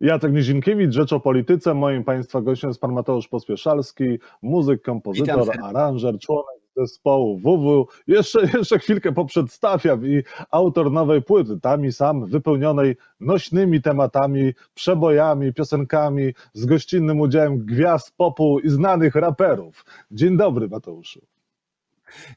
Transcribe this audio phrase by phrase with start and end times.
[0.00, 1.74] Jacek Nizinkiewicz, Rzecz o Polityce.
[1.74, 7.86] Moim Państwa gościem jest Pan Mateusz Pospieszalski, muzyk, kompozytor, aranżer, członek zespołu WW.
[8.06, 15.54] Jeszcze, jeszcze chwilkę poprzedstawiam i autor nowej płyty, tam i sam, wypełnionej nośnymi tematami, przebojami,
[15.54, 19.84] piosenkami, z gościnnym udziałem gwiazd popu i znanych raperów.
[20.10, 21.20] Dzień dobry Mateuszu.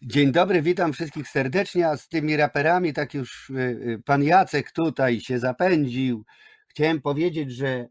[0.02, 4.72] Dzień dobry, witam wszystkich serdecznie, a z tymi raperami tak już y, y, pan Jacek
[4.72, 6.24] tutaj się zapędził.
[6.72, 7.90] Chciałem powiedzieć, że e,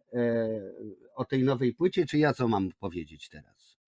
[1.15, 3.79] o tej nowej płycie, czy ja co mam powiedzieć teraz?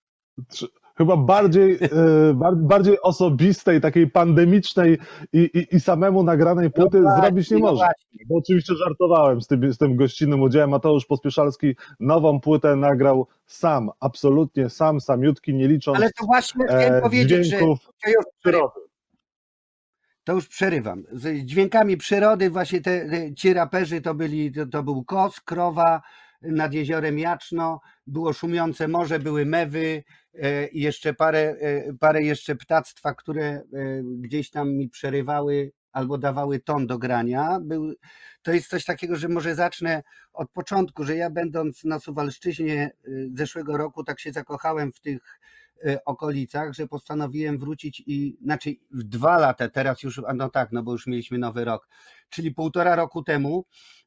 [0.96, 4.98] Chyba bardziej, e, bardziej osobistej, takiej pandemicznej
[5.32, 7.88] i, i, i samemu nagranej no płyty no zrobić nie no można.
[8.28, 10.70] Bo oczywiście żartowałem z tym, z tym gościnnym udziałem.
[10.70, 16.94] Mateusz Pospieszalski nową płytę nagrał sam, absolutnie sam, samiutki, nie licząc Ale to właśnie chciałem
[16.94, 17.58] e, powiedzieć, że
[18.40, 18.91] przyrody
[20.24, 21.04] to już przerywam.
[21.12, 26.02] Z dźwiękami przyrody właśnie te, te ci raperzy to byli, to, to, był kos, krowa
[26.42, 32.56] nad jeziorem Jaczno, było szumiące morze, były mewy e, i jeszcze parę, e, parę jeszcze
[32.56, 33.62] ptactwa, które e,
[34.04, 37.58] gdzieś tam mi przerywały albo dawały ton do grania.
[37.62, 37.94] Był,
[38.42, 42.90] to jest coś takiego, że może zacznę od początku, że ja będąc na Suwalszczyźnie
[43.34, 45.38] zeszłego roku tak się zakochałem w tych
[46.04, 50.92] okolicach, że postanowiłem wrócić i, znaczy w dwa lata, teraz już, no tak, no bo
[50.92, 51.88] już mieliśmy nowy rok,
[52.30, 53.64] czyli półtora roku temu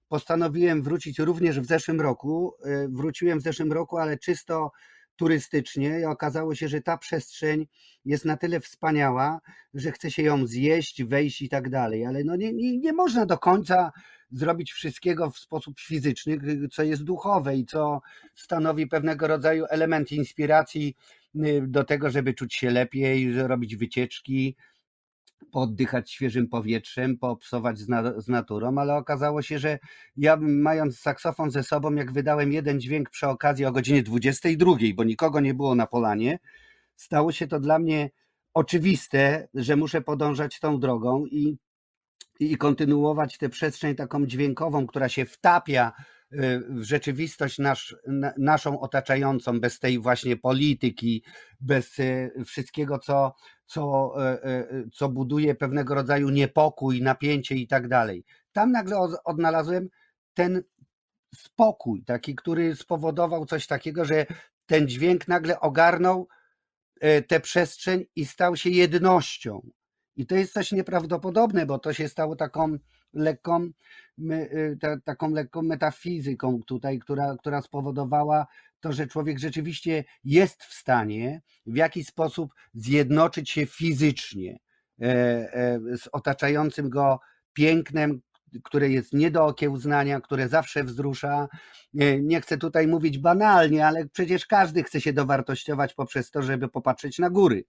[0.08, 2.54] postanowiłem wrócić również w zeszłym roku.
[2.66, 4.72] Y, wróciłem w zeszłym roku, ale czysto
[5.16, 7.68] turystycznie i okazało się, że ta przestrzeń
[8.06, 9.40] jest na tyle wspaniała,
[9.74, 13.26] że chce się ją zjeść, wejść i tak dalej, ale no nie, nie, nie można
[13.26, 13.92] do końca
[14.32, 16.40] zrobić wszystkiego w sposób fizyczny,
[16.72, 18.02] co jest duchowe i co
[18.36, 21.25] stanowi pewnego rodzaju element inspiracji y,
[21.62, 24.56] do tego, żeby czuć się lepiej, robić wycieczki,
[25.52, 29.80] poddychać świeżym powietrzem, poobsować z, na, z, naturą, ale okazało się, że
[30.18, 35.04] ja mając saksofon ze sobą, jak wydałem jeden dźwięk przy okazji o godzinie 22, bo
[35.04, 36.40] nikogo nie było na polanie,
[36.96, 38.10] stało się to dla mnie
[38.54, 41.58] oczywiste, że muszę podążać tą drogą i
[42.40, 46.15] i kontynuować tę przestrzeń taką dźwiękową, która się wtapia y,
[46.80, 47.96] rzeczywistość nasz,
[48.38, 51.24] naszą otaczającą, bez tej właśnie polityki,
[51.60, 54.14] bez y, wszystkiego, co, co,
[54.46, 58.26] y, co buduje pewnego rodzaju niepokój, napięcie i tak dalej.
[58.52, 59.90] Tam nagle odnalazłem
[60.34, 60.64] ten
[61.36, 64.26] spokój, taki, który spowodował coś takiego, że
[64.66, 66.28] ten dźwięk nagle ogarnął
[67.28, 69.70] tę przestrzeń i stał się jednością.
[70.16, 72.78] I to jest coś nieprawdopodobne, bo to się stało taką
[73.14, 73.70] lekką,
[74.20, 78.48] y, taką lekką metafizyką tutaj, która, która spowodowała
[78.80, 84.60] to, że człowiek rzeczywiście jest w stanie w jakiś sposób zjednoczyć się fizycznie
[85.02, 87.20] e, e, z otaczającym go
[87.54, 88.22] pięknem,
[88.64, 91.48] które jest nie do okiełznania, które zawsze wzrusza.
[92.00, 96.68] E, nie chcę tutaj mówić banalnie, ale przecież każdy chce się dowartościować poprzez to, żeby
[96.68, 97.66] popatrzeć na góry.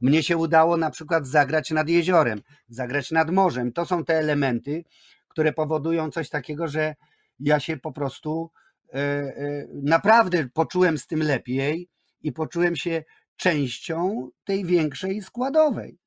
[0.00, 3.72] Mnie się udało na przykład zagrać nad jeziorem, zagrać nad morzem.
[3.72, 4.84] To są te elementy,
[5.28, 6.94] które powodują coś takiego, że
[7.40, 8.50] ja się po prostu
[8.92, 11.88] e, e, naprawdę poczułem z tym lepiej
[12.22, 13.04] i poczułem się
[13.36, 15.98] częścią tej większej składowej.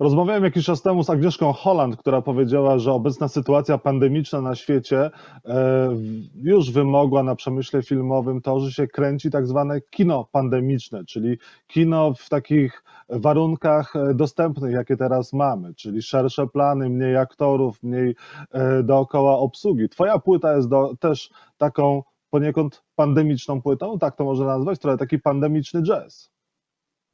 [0.00, 5.10] Rozmawiałem jakiś czas temu z Agnieszką Holland, która powiedziała, że obecna sytuacja pandemiczna na świecie
[5.44, 5.88] e,
[6.34, 12.14] już wymogła na przemyśle filmowym to, że się kręci tak zwane kino pandemiczne, czyli kino
[12.14, 18.16] w takich warunkach e, dostępnych, jakie teraz mamy, czyli szersze plany, mniej aktorów, mniej
[18.50, 19.88] e, dookoła obsługi.
[19.88, 25.18] Twoja płyta jest do, też taką poniekąd pandemiczną płytą, tak to można nazwać, trochę taki
[25.18, 26.35] pandemiczny jazz.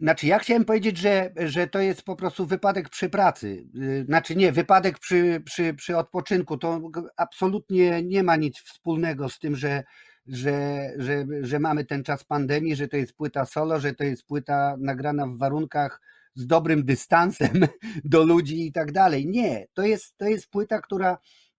[0.03, 3.65] Znaczy, ja chciałem powiedzieć, że, że to jest po prostu wypadek przy pracy.
[3.77, 6.59] Y, znaczy, nie, wypadek przy, przy, przy odpoczynku.
[6.59, 6.81] To
[7.17, 9.85] absolutnie nie ma nic wspólnego z tym, że,
[10.27, 14.25] że, że, że mamy ten czas pandemii, że to jest płyta solo, że to jest
[14.25, 16.01] płyta nagrana w warunkach
[16.35, 17.67] z dobrym dystansem
[18.05, 19.27] do ludzi i tak dalej.
[19.27, 21.19] Nie, to jest, to jest płyta, która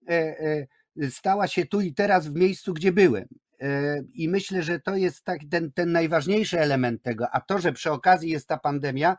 [0.10, 0.68] e, e,
[1.10, 3.26] stała się tu i teraz w miejscu, gdzie byłem.
[3.64, 7.74] E, I myślę, że to jest tak, ten, ten najważniejszy element tego, a to, że
[7.74, 9.18] przy okazji jest ta pandemia,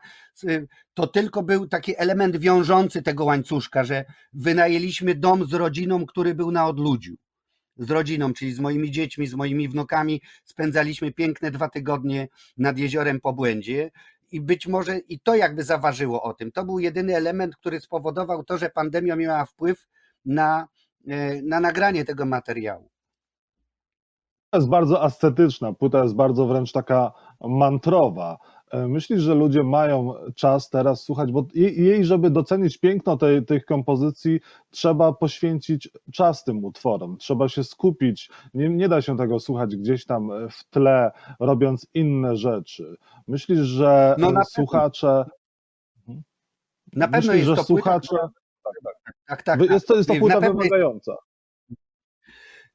[0.93, 6.51] to tylko był taki element wiążący tego łańcuszka, że wynajęliśmy dom z rodziną, który był
[6.51, 7.15] na odludziu.
[7.77, 12.27] Z rodziną, czyli z moimi dziećmi, z moimi wnukami, spędzaliśmy piękne dwa tygodnie
[12.57, 13.91] nad jeziorem po błędzie.
[14.31, 16.51] I być może i to jakby zaważyło o tym.
[16.51, 19.87] To był jedyny element, który spowodował to, że pandemia miała wpływ
[20.25, 20.67] na,
[21.07, 22.94] e, na nagranie tego materiału.
[24.55, 27.11] Jest bardzo ascetyczna, płyta jest bardzo wręcz taka
[27.41, 28.37] mantrowa.
[28.71, 33.65] E, myślisz, że ludzie mają czas teraz słuchać, bo jej, żeby docenić piękno tej, tych
[33.65, 38.29] kompozycji, trzeba poświęcić czas tym utworom, trzeba się skupić.
[38.53, 42.95] Nie, nie da się tego słuchać gdzieś tam w tle, robiąc inne rzeczy.
[43.27, 45.25] Myślisz, że no słuchacze.
[46.07, 46.23] Mhm.
[46.93, 48.07] Na pewno Myślisz, jest że to słuchacze.
[48.09, 48.29] Płyta,
[48.63, 48.73] tak,
[49.05, 49.15] tak.
[49.27, 51.15] tak, tak, jest, to, jest to płyta wymagająca.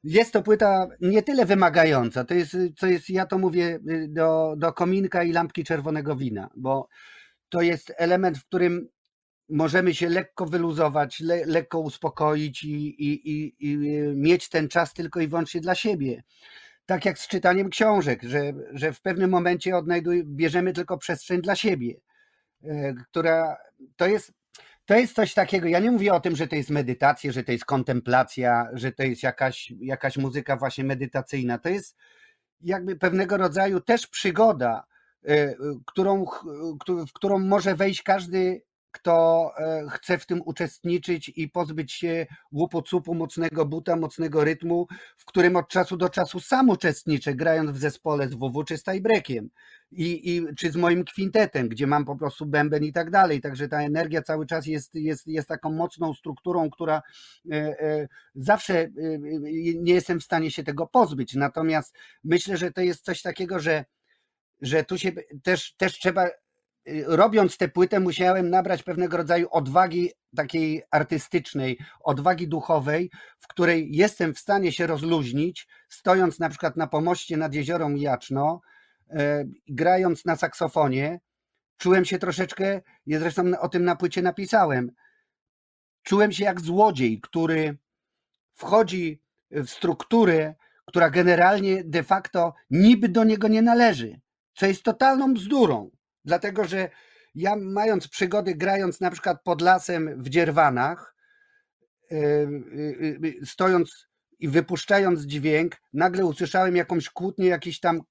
[0.03, 4.55] Jest to płyta nie tyle wymagająca, to jest, co jest, ja to mówię y, do,
[4.57, 6.87] do kominka i lampki czerwonego wina, bo
[7.49, 8.87] to jest element, w którym
[9.49, 13.77] możemy się lekko wyluzować, le, lekko uspokoić i, i, i, i,
[14.15, 16.23] mieć ten czas tylko i wyłącznie dla siebie.
[16.85, 21.55] Tak jak z czytaniem książek, że, że w pewnym momencie odnajduj, bierzemy tylko przestrzeń dla
[21.55, 21.95] siebie,
[22.63, 23.57] e, która
[23.95, 24.33] to jest
[24.91, 27.51] to jest coś takiego, ja nie mówię o tym, że to jest medytacja, że to
[27.51, 31.57] jest kontemplacja, że to jest jakaś, jakaś muzyka właśnie medytacyjna.
[31.57, 31.97] To jest
[32.61, 34.83] jakby pewnego rodzaju też przygoda,
[35.29, 35.55] y,
[35.85, 36.25] którą,
[37.07, 38.61] w którą może wejść każdy
[38.91, 44.87] kto e, chce w tym uczestniczyć i pozbyć się łupu cupu, mocnego buta, mocnego rytmu,
[45.17, 48.83] w którym od czasu do czasu sam uczestniczę, grając w zespole z WW czy z
[49.91, 53.41] i, i, czy z moim kwintetem, gdzie mam po prostu bęben i tak dalej.
[53.41, 57.01] Także ta energia cały czas jest, jest, jest taką mocną strukturą, która
[57.51, 58.89] e, e, zawsze
[59.75, 61.35] nie jestem w stanie się tego pozbyć.
[61.35, 63.85] Natomiast myślę, że to jest coś takiego, że
[64.61, 65.11] że tu się
[65.43, 66.29] też, też trzeba
[67.05, 74.33] robiąc tę płytę, musiałem nabrać pewnego rodzaju odwagi takiej artystycznej, odwagi duchowej, w której jestem
[74.33, 78.61] w stanie się rozluźnić, stojąc na przykład na pomoście nad jeziorem Jaczno,
[79.09, 81.19] e, grając na saksofonie.
[81.77, 84.91] Czułem się troszeczkę, zresztą o tym na płycie napisałem,
[86.03, 87.77] czułem się jak złodziej, który
[88.53, 90.55] wchodzi w strukturę,
[90.85, 94.21] która generalnie de facto niby do niego nie należy,
[94.53, 95.89] co jest totalną bzdurą
[96.25, 96.89] Dlatego, że
[97.35, 101.15] ja mając przygody, grając na przykład pod lasem w Dzierwanach,
[102.11, 104.07] y, y, y, stojąc
[104.39, 108.01] i wypuszczając dźwięk, nagle usłyszałem jakąś kłótnię, jakiś tam,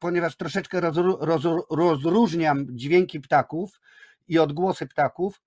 [0.00, 0.80] ponieważ troszeczkę
[1.70, 3.80] rozróżniam dźwięki ptaków
[4.28, 5.42] i odgłosy ptaków,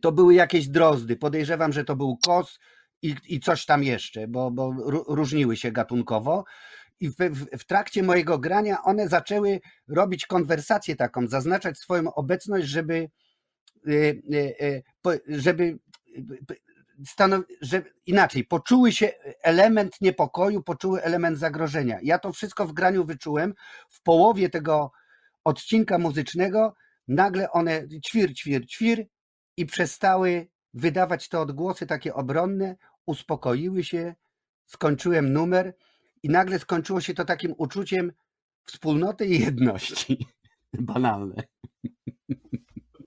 [0.00, 1.16] to były jakieś drozdy.
[1.16, 2.58] Podejrzewam, że to był kos
[3.02, 4.74] i, i coś tam jeszcze, bo, bo
[5.08, 6.44] różniły się gatunkowo
[7.00, 7.16] i w,
[7.58, 13.10] w, trakcie mojego grania one zaczęły robić konwersację taką, zaznaczać swoją obecność, żeby,
[13.88, 13.92] e,
[14.36, 14.76] e,
[15.06, 15.78] e, żeby
[17.06, 19.12] stanow, że inaczej, poczuły się
[19.42, 21.98] element niepokoju, poczuły element zagrożenia.
[22.02, 23.54] Ja to wszystko w graniu wyczułem.
[23.88, 24.92] W połowie tego
[25.44, 26.74] odcinka muzycznego
[27.08, 29.06] nagle one ćwir, ćwir, ćwir
[29.56, 32.76] i przestały wydawać te odgłosy takie obronne,
[33.06, 34.14] uspokoiły się,
[34.66, 35.74] skończyłem numer
[36.24, 38.12] i nagle skończyło się to takim uczuciem
[38.64, 40.26] wspólnoty i jedności.
[40.72, 41.34] Banalne.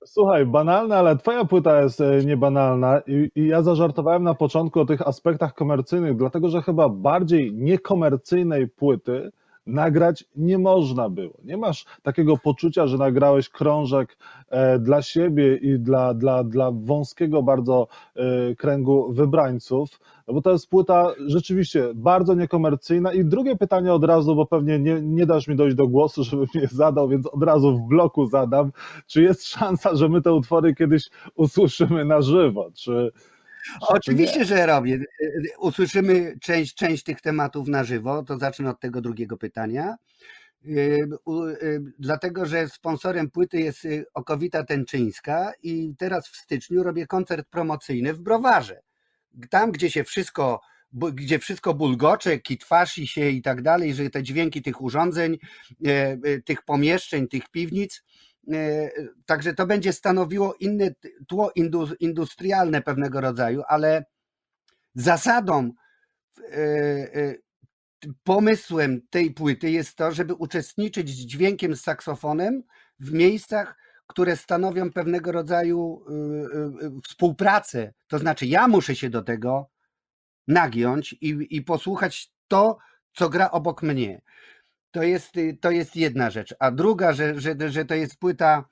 [0.05, 4.85] Słuchaj, banalne, ale twoja płyta jest e, niebanalna i, i ja zażartowałem na początku o
[4.85, 9.31] tych aspektach komercyjnych, dlatego że chyba bardziej niekomercyjnej płyty
[9.67, 11.33] nagrać nie można było.
[11.43, 14.17] Nie masz takiego poczucia, że nagrałeś krążek
[14.49, 19.89] e, dla siebie i dla, dla, dla wąskiego bardzo e, kręgu wybrańców,
[20.27, 23.13] no bo to jest płyta rzeczywiście bardzo niekomercyjna.
[23.13, 26.45] I drugie pytanie od razu, bo pewnie nie, nie dasz mi dojść do głosu, żeby
[26.55, 28.71] mnie zadał, więc od razu w bloku zadam.
[29.07, 32.69] Czy jest szansa, że my te utwory kiedyś usłyszymy na żywo?
[32.73, 33.11] Czy,
[33.81, 34.99] Oczywiście, że robię.
[35.59, 39.95] Usłyszymy część, część tych tematów na żywo, to zacznę od tego drugiego pytania.
[40.65, 41.07] Y,
[41.99, 48.21] dlatego, że sponsorem płyty jest Okowita Tęczyńska i teraz w styczniu robię koncert promocyjny w
[48.21, 48.81] Browarze.
[49.49, 50.61] Tam, gdzie się wszystko
[51.13, 55.37] gdzie wszystko bulgocze, kitwasi się i tak dalej, że te dźwięki tych urządzeń,
[55.85, 58.03] e, tych pomieszczeń, tych piwnic
[58.36, 58.36] E,
[59.25, 60.91] także to będzie stanowiło inne
[61.27, 61.51] tło
[61.99, 64.05] industrialne pewnego rodzaju, ale
[64.95, 65.71] zasadą,
[66.51, 67.35] e, e,
[68.23, 72.63] pomysłem tej płyty jest to, żeby uczestniczyć z dźwiękiem, z saksofonem
[72.99, 73.77] w miejscach,
[74.07, 76.05] które stanowią pewnego rodzaju
[77.07, 77.93] współpracę.
[78.07, 79.69] To znaczy, ja muszę się do tego
[80.47, 82.77] nagiąć i, i posłuchać to,
[83.13, 84.21] co gra obok mnie.
[84.91, 86.55] To jest, y, to jest jedna rzecz.
[86.59, 88.65] A druga, że, że, że to jest płyta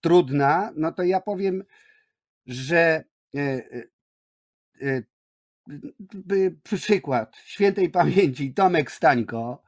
[0.00, 1.64] trudna, no to ja powiem,
[2.46, 3.88] że y,
[4.82, 5.04] y,
[6.62, 9.62] przykład świętej pamięci Tomek Stańko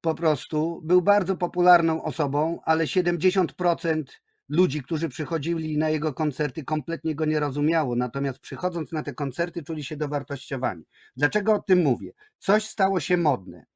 [0.00, 4.04] po prostu był bardzo popularną osobą, ale 70%
[4.48, 7.96] ludzi, którzy przychodzili na jego koncerty, kompletnie go nie rozumiało.
[7.96, 10.84] Natomiast przychodząc na te koncerty, czuli się dowartościowani.
[11.16, 12.12] Dlaczego o tym mówię?
[12.38, 13.66] Coś stało się modne.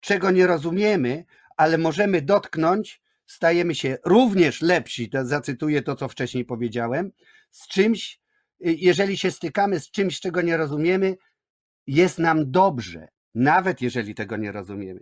[0.00, 1.24] Czego nie rozumiemy,
[1.56, 7.12] ale możemy dotknąć, stajemy się również lepsi, to zacytuję to, co wcześniej powiedziałem,
[7.50, 8.20] z czymś,
[8.60, 11.16] jeżeli się stykamy z czymś, czego nie rozumiemy,
[11.86, 15.00] jest nam dobrze, nawet jeżeli tego nie rozumiemy.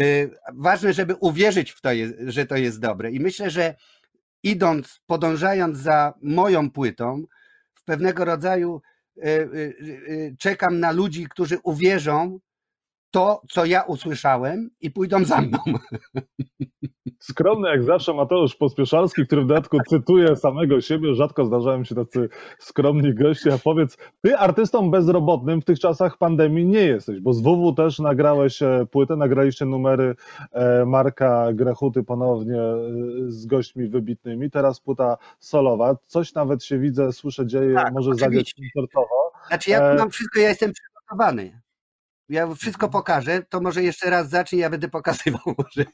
[0.00, 1.90] Y, ważne, żeby uwierzyć w to,
[2.26, 3.10] że to jest dobre.
[3.10, 3.74] I myślę, że
[4.42, 7.24] idąc, podążając za moją płytą,
[7.74, 8.82] w pewnego rodzaju
[9.16, 12.38] y, y, czekam na ludzi, którzy uwierzą
[13.12, 15.58] to, co ja usłyszałem i pójdą za mną.
[17.18, 21.14] Skromny jak zawsze Mateusz Pospieszalski, który w dodatku cytuje samego siebie.
[21.14, 22.28] Rzadko zdarzają się tacy
[22.58, 23.54] skromni goście.
[23.54, 27.98] A powiedz, ty artystą bezrobotnym w tych czasach pandemii nie jesteś, bo z WW też
[27.98, 30.14] nagrałeś e, płytę, nagraliście numery
[30.52, 32.76] e, Marka Grechuty ponownie e,
[33.28, 34.50] z gośćmi wybitnymi.
[34.50, 35.96] Teraz płyta solowa.
[36.06, 39.32] Coś nawet się widzę, słyszę, dzieje, tak, może zagrać koncertowo.
[39.48, 41.62] Znaczy ja tu mam wszystko, ja jestem przygotowany
[42.32, 42.92] ja wszystko mhm.
[42.92, 45.40] pokażę, to może jeszcze raz zacznij, ja będę pokazywał.
[45.58, 45.84] Może.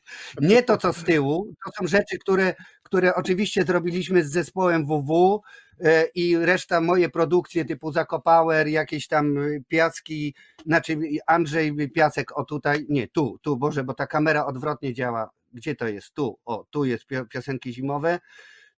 [0.40, 5.42] Nie to, co z tyłu, to są rzeczy, które, które oczywiście zrobiliśmy z zespołem WW
[5.80, 9.37] e, i reszta moje produkcje typu Zakopower, jakieś tam
[9.68, 10.35] piaski,
[10.66, 15.30] znaczy Andrzej Piasek, o tutaj, nie, tu, tu, Boże, bo ta kamera odwrotnie działa.
[15.52, 16.14] Gdzie to jest?
[16.14, 18.18] Tu, o, tu jest piosenki zimowe,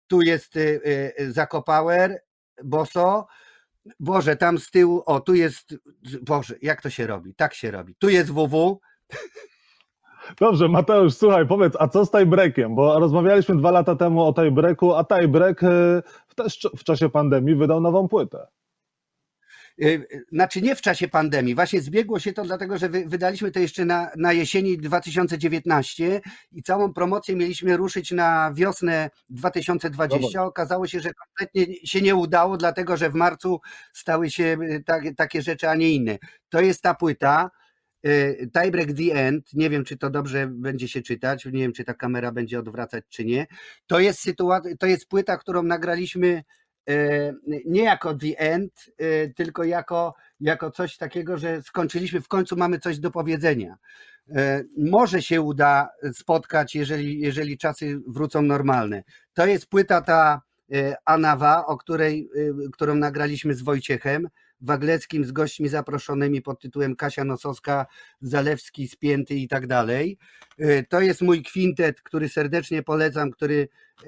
[0.07, 0.61] tu jest e,
[1.17, 2.21] e, Zakopower,
[2.63, 3.27] Boso,
[3.99, 5.75] Boże, tam z tyłu, o tu jest,
[6.21, 7.35] Boże, jak to się robi?
[7.35, 7.95] Tak się robi.
[7.95, 8.79] Tu jest WW.
[10.39, 12.75] Dobrze, Mateusz, słuchaj, powiedz, a co z tiebreakiem?
[12.75, 16.01] Bo rozmawialiśmy dwa lata temu o tiebreaku, a tiebreak e,
[16.35, 18.47] też w czasie pandemii wydał nową płytę.
[19.83, 23.85] Y, znaczy nie w czasie pandemii, właśnie zbiegło się to dlatego, że wydaliśmy to jeszcze
[23.85, 26.21] na, na jesieni 2019
[26.51, 30.27] i całą promocję mieliśmy ruszyć na wiosnę 2020.
[30.27, 30.43] Dobra.
[30.43, 33.59] Okazało się, że kompletnie się nie udało, dlatego że w marcu
[33.93, 36.17] stały się y, tak, takie rzeczy, a nie inne.
[36.49, 37.51] To jest ta płyta.
[38.05, 41.83] Y, Tiebreak The End, nie wiem czy to dobrze będzie się czytać, nie wiem czy
[41.83, 43.47] ta kamera będzie odwracać czy nie.
[43.87, 46.43] To jest sytuacja, to jest płyta, którą nagraliśmy
[47.65, 52.79] nie jako the end, e, tylko jako, jako coś takiego, że skończyliśmy, w końcu mamy
[52.79, 53.77] coś do powiedzenia.
[54.35, 59.03] E, może się uda spotkać, jeżeli, jeżeli czasy wrócą normalne.
[59.33, 60.41] To jest płyta ta
[61.05, 62.29] Anawa, o której,
[62.73, 64.29] którą nagraliśmy z Wojciechem.
[64.61, 67.85] Wagleckim z gośćmi zaproszonymi pod tytułem Kasia Nosowska,
[68.21, 70.17] Zalewski, Spięty i tak dalej.
[70.57, 73.67] E, to jest mój kwintet, który serdecznie polecam, który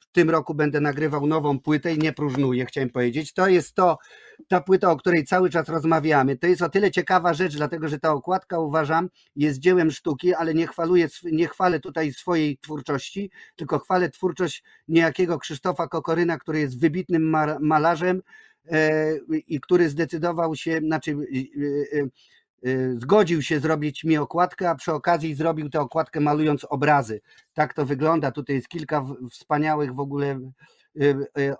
[0.00, 3.32] w tym roku będę nagrywał nową płytę i nie próżnuję, chciałem powiedzieć.
[3.32, 3.98] To jest to,
[4.48, 6.36] ta płyta, o której cały czas rozmawiamy.
[6.36, 10.54] To jest o tyle ciekawa rzecz, dlatego że ta okładka uważam jest dziełem sztuki, ale
[10.54, 16.80] nie, chwaluję, nie chwalę tutaj swojej twórczości, tylko chwalę twórczość niejakiego Krzysztofa Kokoryna, który jest
[16.80, 18.22] wybitnym malarzem,
[19.48, 21.98] i który zdecydował się, znaczy e,
[22.70, 27.20] e, zgodził się zrobić mi okładkę, a przy okazji zrobił tę okładkę malując obrazy.
[27.54, 28.30] Tak to wygląda.
[28.30, 30.40] Tutaj jest kilka wspaniałych w ogóle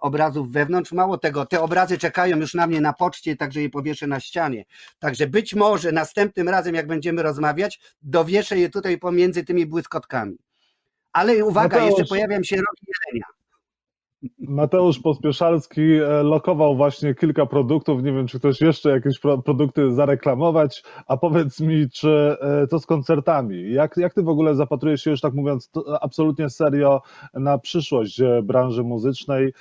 [0.01, 0.93] obrazów wewnątrz.
[0.93, 4.65] Mało tego, te obrazy czekają już na mnie na poczcie, także je powieszę na ścianie.
[4.99, 10.37] Także być może następnym razem, jak będziemy rozmawiać, dowieszę je tutaj pomiędzy tymi błyskotkami.
[11.13, 13.36] Ale uwaga, jeszcze pojawiam się rogi jelenia.
[14.39, 18.03] Mateusz Pospieszalski e, lokował właśnie kilka produktów.
[18.03, 20.83] Nie wiem, czy ktoś jeszcze jakieś produkty zareklamować.
[21.07, 22.37] A powiedz mi, czy
[22.71, 23.73] to e, z koncertami?
[23.73, 25.71] Jak, jak ty w ogóle zapatrujesz się już tak mówiąc
[26.01, 27.03] absolutnie serio
[27.35, 29.53] na przyszłość e, branży muzycznej?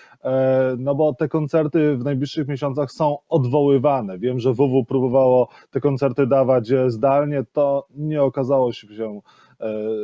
[0.77, 4.19] No bo te koncerty w najbliższych miesiącach są odwoływane.
[4.19, 7.43] Wiem, że WW próbowało te koncerty dawać zdalnie.
[7.51, 8.87] To nie okazało się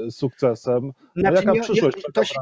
[0.10, 0.92] sukcesem.
[1.16, 2.36] Znaczy, jaka nie, przyszłość nie, to się,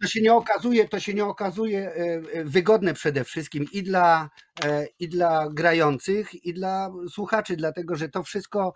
[0.00, 1.94] to się nie okazuje, to się nie okazuje e,
[2.32, 4.30] e, wygodne przede wszystkim i dla,
[4.64, 8.74] e, i dla grających, i dla słuchaczy, dlatego że to wszystko,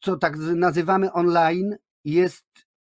[0.00, 2.44] co tak nazywamy online, jest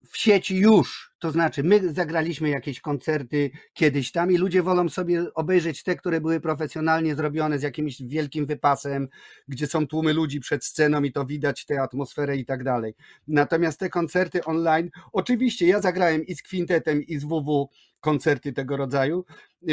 [0.08, 1.10] w sieci już.
[1.20, 6.22] To znaczy, my zagraliśmy jakieś koncerty kiedyś tam i ludzie wolą sobie obejrzeć te, które
[6.22, 9.08] były profesjonalnie zrobione z jakimś wielkim wypasem,
[9.48, 12.96] gdzie są tłumy ludzi przed sceną i to widać tę atmosferę i tak dalej.
[13.28, 18.78] Natomiast te koncerty online, oczywiście ja zagrałem i z kwintetem, i z WW koncerty tego
[18.78, 19.26] rodzaju,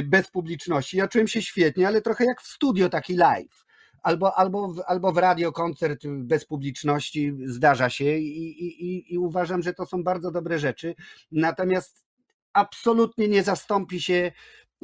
[0.05, 0.97] bez publiczności.
[0.97, 3.66] Ja czułem się świetnie, ale trochę jak w studio taki live
[4.07, 9.75] albo, albo, albo w radio koncert bez publiczności zdarza się i, i, i uważam, że
[9.75, 10.95] to są bardzo dobre rzeczy.
[11.33, 12.05] Natomiast
[12.53, 14.33] absolutnie nie zastąpi się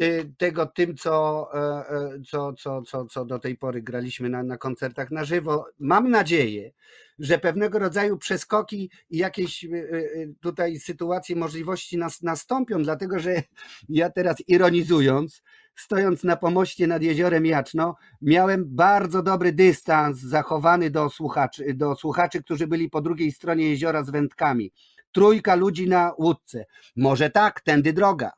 [0.02, 4.42] y, tego tym, co, e, e, co, co, co, co do tej pory graliśmy na,
[4.42, 5.66] na koncertach na żywo.
[5.78, 6.72] Mam nadzieję,
[7.18, 13.42] że pewnego rodzaju przeskoki i jakieś y, y, tutaj sytuacje, możliwości nas, nastąpią, dlatego że
[13.88, 15.42] ja teraz ironizując,
[15.74, 22.42] stojąc na pomoście nad jeziorem Jaczno, miałem bardzo dobry dystans zachowany do słuchaczy, do słuchaczy,
[22.42, 24.72] którzy byli po drugiej stronie jeziora z wędkami.
[25.12, 26.64] Trójka ludzi na łódce.
[26.96, 28.30] Może tak, tędy droga.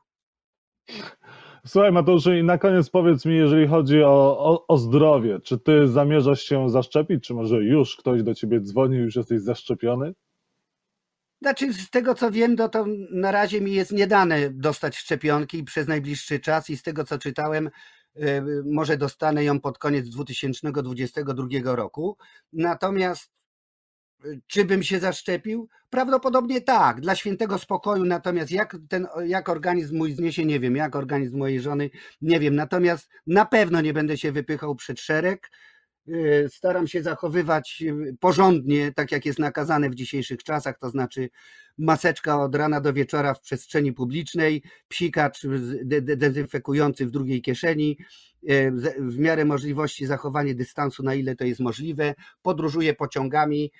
[1.67, 5.87] Słuchaj Mateuszu i na koniec powiedz mi, jeżeli chodzi o, o, o, zdrowie, czy ty
[5.87, 10.13] zamierzasz się zaszczepić, czy może już ktoś do ciebie dzwoni, już jesteś zaszczepiony?
[11.45, 15.63] Znaczy, z tego co wiem, to, to na razie mi jest nie dane dostać szczepionki
[15.63, 17.69] przez najbliższy czas i z tego co czytałem,
[18.15, 22.17] e, może dostanę ją pod koniec 2022 roku.
[22.53, 23.31] Natomiast
[24.25, 25.69] e, czy bym się zaszczepił?
[25.89, 30.95] Prawdopodobnie tak, dla świętego spokoju, natomiast jak ten, jak organizm mój zniesie, nie wiem, jak
[30.95, 31.89] organizm mojej żony,
[32.21, 35.49] nie wiem, natomiast na pewno nie będę się wypychał przed szereg,
[36.49, 41.29] staram się zachowywać y, porządnie, tak jak jest nakazane w dzisiejszych czasach, to znaczy
[41.77, 45.41] maseczka od rana do wieczora w przestrzeni publicznej, psikacz
[46.01, 47.97] dezynfekujący w drugiej kieszeni,
[48.49, 53.71] y, w miarę możliwości zachowanie dystansu, na ile to jest możliwe, podróżuję pociągami,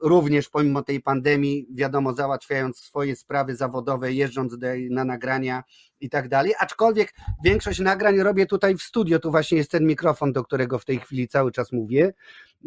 [0.00, 4.56] również pomimo tej pandemii, wiadomo, załatwiając swoje sprawy zawodowe, jeżdżąc
[4.90, 5.62] na nagrania
[6.00, 6.52] i tak dalej.
[6.58, 9.18] Aczkolwiek większość nagrań robię tutaj w studio.
[9.18, 12.14] Tu właśnie jest ten mikrofon, do którego w tej chwili cały czas mówię.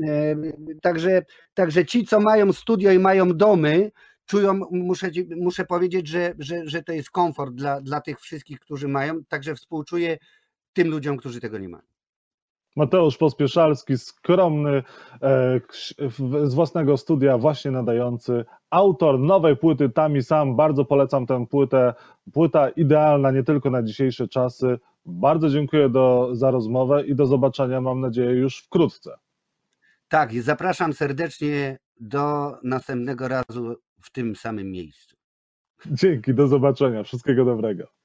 [0.04, 0.36] E,
[0.82, 3.92] także, także ci, co mają studio i mają domy,
[4.26, 8.88] czują, muszę, muszę powiedzieć, że, że, że to jest komfort dla, dla tych wszystkich, którzy
[8.88, 9.24] mają.
[9.26, 10.18] Także współczuję
[10.74, 11.91] tym ludziom, którzy tego nie mają.
[12.76, 14.84] Mateusz Pospieszalski, skromny,
[15.22, 15.62] e,
[16.46, 20.56] z własnego studia właśnie nadający, autor nowej płyty Tami Sam.
[20.56, 21.94] Bardzo polecam tę płytę.
[22.34, 24.80] Płyta idealna nie tylko na dzisiejsze czasy.
[25.06, 29.12] Bardzo dziękuję do, za rozmowę i do zobaczenia, mam nadzieję, już wkrótce.
[30.08, 35.16] Tak, zapraszam serdecznie do następnego razu w tym samym miejscu.
[35.86, 37.04] Dzięki, do zobaczenia.
[37.04, 38.01] Wszystkiego dobrego.